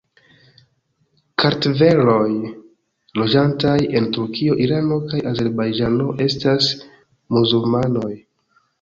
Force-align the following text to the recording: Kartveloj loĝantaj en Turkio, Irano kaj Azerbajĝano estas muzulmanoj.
Kartveloj 1.43 2.23
loĝantaj 3.23 3.77
en 4.01 4.09
Turkio, 4.19 4.59
Irano 4.67 5.01
kaj 5.13 5.23
Azerbajĝano 5.35 6.13
estas 6.29 6.75
muzulmanoj. 7.39 8.13